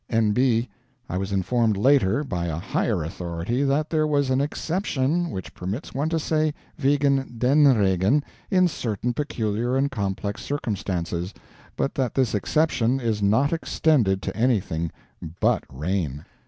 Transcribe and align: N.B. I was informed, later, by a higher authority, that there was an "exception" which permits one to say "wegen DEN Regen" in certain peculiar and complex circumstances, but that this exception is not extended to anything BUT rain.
N.B. 0.09 0.67
I 1.09 1.17
was 1.19 1.31
informed, 1.31 1.77
later, 1.77 2.23
by 2.23 2.47
a 2.47 2.57
higher 2.57 3.03
authority, 3.03 3.61
that 3.63 3.91
there 3.91 4.07
was 4.07 4.31
an 4.31 4.41
"exception" 4.41 5.29
which 5.29 5.53
permits 5.53 5.93
one 5.93 6.09
to 6.09 6.17
say 6.17 6.55
"wegen 6.83 7.35
DEN 7.37 7.67
Regen" 7.77 8.23
in 8.49 8.67
certain 8.67 9.13
peculiar 9.13 9.77
and 9.77 9.91
complex 9.91 10.41
circumstances, 10.43 11.35
but 11.75 11.93
that 11.93 12.15
this 12.15 12.33
exception 12.33 12.99
is 12.99 13.21
not 13.21 13.53
extended 13.53 14.23
to 14.23 14.35
anything 14.35 14.89
BUT 15.39 15.63
rain. 15.71 16.25